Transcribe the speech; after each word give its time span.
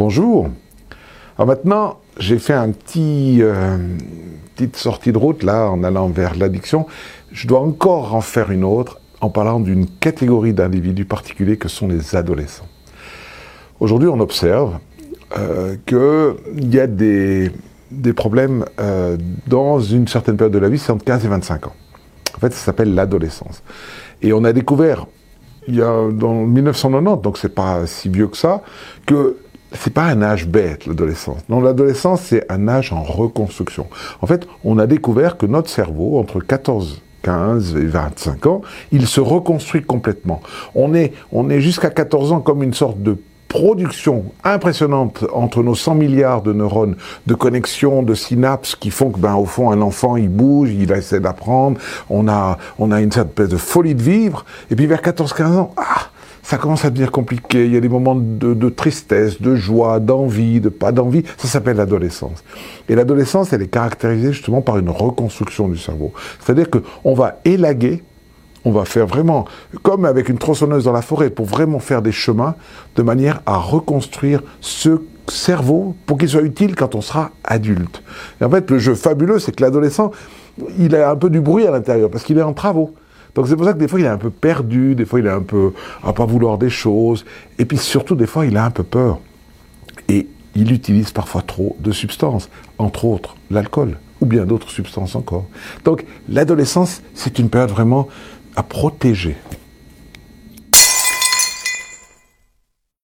Bonjour. 0.00 0.48
Alors 1.36 1.48
maintenant, 1.48 1.98
j'ai 2.18 2.38
fait 2.38 2.54
un 2.54 2.70
petit, 2.70 3.40
euh, 3.42 3.76
petite 4.56 4.76
sortie 4.76 5.12
de 5.12 5.18
route 5.18 5.42
là 5.42 5.68
en 5.68 5.84
allant 5.84 6.08
vers 6.08 6.36
l'addiction. 6.36 6.86
Je 7.32 7.46
dois 7.46 7.60
encore 7.60 8.14
en 8.14 8.22
faire 8.22 8.50
une 8.50 8.64
autre 8.64 8.98
en 9.20 9.28
parlant 9.28 9.60
d'une 9.60 9.86
catégorie 9.86 10.54
d'individus 10.54 11.04
particuliers 11.04 11.58
que 11.58 11.68
sont 11.68 11.86
les 11.86 12.16
adolescents. 12.16 12.64
Aujourd'hui, 13.78 14.08
on 14.08 14.20
observe 14.20 14.78
euh, 15.36 15.76
qu'il 15.84 16.74
y 16.74 16.80
a 16.80 16.86
des, 16.86 17.52
problèmes 18.16 18.64
euh, 18.80 19.18
dans 19.48 19.80
une 19.80 20.08
certaine 20.08 20.38
période 20.38 20.54
de 20.54 20.58
la 20.58 20.70
vie, 20.70 20.78
c'est 20.78 20.92
entre 20.92 21.04
15 21.04 21.26
et 21.26 21.28
25 21.28 21.66
ans. 21.66 21.74
En 22.34 22.38
fait, 22.40 22.54
ça 22.54 22.64
s'appelle 22.64 22.94
l'adolescence. 22.94 23.62
Et 24.22 24.32
on 24.32 24.44
a 24.44 24.54
découvert, 24.54 25.06
il 25.68 25.74
y 25.74 25.82
a 25.82 26.08
dans 26.10 26.46
1990, 26.46 27.20
donc 27.20 27.36
c'est 27.36 27.54
pas 27.54 27.86
si 27.86 28.08
vieux 28.08 28.28
que 28.28 28.38
ça, 28.38 28.62
que 29.04 29.36
c'est 29.72 29.92
pas 29.92 30.04
un 30.04 30.22
âge 30.22 30.46
bête, 30.46 30.86
l'adolescence. 30.86 31.38
Non, 31.48 31.60
l'adolescence, 31.60 32.22
c'est 32.22 32.50
un 32.50 32.68
âge 32.68 32.92
en 32.92 33.02
reconstruction. 33.02 33.86
En 34.20 34.26
fait, 34.26 34.46
on 34.64 34.78
a 34.78 34.86
découvert 34.86 35.36
que 35.36 35.46
notre 35.46 35.70
cerveau, 35.70 36.18
entre 36.18 36.40
14 36.40 37.02
15 37.22 37.76
et 37.76 37.84
25 37.84 38.46
ans, 38.46 38.62
il 38.92 39.06
se 39.06 39.20
reconstruit 39.20 39.82
complètement. 39.82 40.40
On 40.74 40.94
est, 40.94 41.12
on 41.32 41.50
est 41.50 41.60
jusqu'à 41.60 41.90
14 41.90 42.32
ans 42.32 42.40
comme 42.40 42.62
une 42.62 42.72
sorte 42.72 43.02
de 43.02 43.18
production 43.50 44.26
impressionnante 44.44 45.24
entre 45.32 45.64
nos 45.64 45.74
100 45.74 45.96
milliards 45.96 46.40
de 46.40 46.52
neurones, 46.52 46.94
de 47.26 47.34
connexions, 47.34 48.04
de 48.04 48.14
synapses 48.14 48.76
qui 48.76 48.90
font 48.90 49.10
que, 49.10 49.18
ben, 49.18 49.34
au 49.34 49.44
fond, 49.44 49.72
un 49.72 49.80
enfant, 49.80 50.16
il 50.16 50.28
bouge, 50.28 50.70
il 50.70 50.90
essaie 50.92 51.18
d'apprendre, 51.18 51.80
on 52.08 52.28
a, 52.28 52.58
on 52.78 52.92
a 52.92 53.00
une 53.00 53.10
certaine 53.10 53.48
de 53.48 53.56
folie 53.56 53.96
de 53.96 54.02
vivre, 54.02 54.44
et 54.70 54.76
puis 54.76 54.86
vers 54.86 55.02
14-15 55.02 55.56
ans, 55.56 55.74
ah, 55.76 56.09
ça 56.50 56.58
commence 56.58 56.84
à 56.84 56.90
devenir 56.90 57.12
compliqué. 57.12 57.64
Il 57.66 57.72
y 57.72 57.76
a 57.76 57.80
des 57.80 57.88
moments 57.88 58.16
de, 58.16 58.68
tristesse, 58.70 59.40
de 59.40 59.54
joie, 59.54 60.00
d'envie, 60.00 60.58
de 60.58 60.68
pas 60.68 60.90
d'envie. 60.90 61.22
Ça 61.38 61.46
s'appelle 61.46 61.76
l'adolescence. 61.76 62.42
Et 62.88 62.96
l'adolescence, 62.96 63.52
elle 63.52 63.62
est 63.62 63.68
caractérisée 63.68 64.32
justement 64.32 64.60
par 64.60 64.76
une 64.76 64.90
reconstruction 64.90 65.68
du 65.68 65.78
cerveau. 65.78 66.12
C'est-à-dire 66.40 66.66
qu'on 66.68 67.14
va 67.14 67.38
élaguer, 67.44 68.02
on 68.64 68.72
va 68.72 68.84
faire 68.84 69.06
vraiment, 69.06 69.44
comme 69.84 70.04
avec 70.04 70.28
une 70.28 70.38
tronçonneuse 70.38 70.82
dans 70.82 70.92
la 70.92 71.02
forêt, 71.02 71.30
pour 71.30 71.46
vraiment 71.46 71.78
faire 71.78 72.02
des 72.02 72.10
chemins 72.10 72.56
de 72.96 73.02
manière 73.02 73.42
à 73.46 73.56
reconstruire 73.56 74.42
ce 74.60 75.02
cerveau 75.28 75.94
pour 76.04 76.18
qu'il 76.18 76.28
soit 76.28 76.42
utile 76.42 76.74
quand 76.74 76.96
on 76.96 77.00
sera 77.00 77.30
adulte. 77.44 78.02
Et 78.40 78.44
en 78.44 78.50
fait, 78.50 78.68
le 78.72 78.80
jeu 78.80 78.96
fabuleux, 78.96 79.38
c'est 79.38 79.54
que 79.54 79.62
l'adolescent, 79.62 80.10
il 80.80 80.96
a 80.96 81.12
un 81.12 81.16
peu 81.16 81.30
du 81.30 81.40
bruit 81.40 81.64
à 81.64 81.70
l'intérieur 81.70 82.10
parce 82.10 82.24
qu'il 82.24 82.38
est 82.38 82.42
en 82.42 82.54
travaux. 82.54 82.92
Donc 83.34 83.48
c'est 83.48 83.56
pour 83.56 83.64
ça 83.64 83.72
que 83.72 83.78
des 83.78 83.88
fois 83.88 84.00
il 84.00 84.06
est 84.06 84.08
un 84.08 84.18
peu 84.18 84.30
perdu, 84.30 84.94
des 84.94 85.04
fois 85.04 85.20
il 85.20 85.26
est 85.26 85.30
un 85.30 85.42
peu 85.42 85.72
à 86.02 86.12
pas 86.12 86.26
vouloir 86.26 86.58
des 86.58 86.70
choses, 86.70 87.24
et 87.58 87.64
puis 87.64 87.78
surtout 87.78 88.14
des 88.14 88.26
fois 88.26 88.46
il 88.46 88.56
a 88.56 88.64
un 88.64 88.70
peu 88.70 88.82
peur. 88.82 89.18
Et 90.08 90.26
il 90.54 90.72
utilise 90.72 91.12
parfois 91.12 91.42
trop 91.42 91.76
de 91.80 91.92
substances, 91.92 92.48
entre 92.78 93.04
autres 93.04 93.36
l'alcool, 93.50 93.98
ou 94.20 94.26
bien 94.26 94.44
d'autres 94.44 94.70
substances 94.70 95.14
encore. 95.14 95.46
Donc 95.84 96.04
l'adolescence, 96.28 97.02
c'est 97.14 97.38
une 97.38 97.48
période 97.48 97.70
vraiment 97.70 98.08
à 98.56 98.62
protéger. 98.62 99.36